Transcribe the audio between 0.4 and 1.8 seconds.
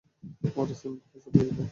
ওরা সিম্বাকে পুঁতে ফেলবে।